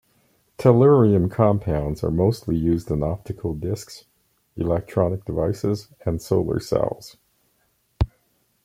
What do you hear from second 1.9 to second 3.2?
are mostly used in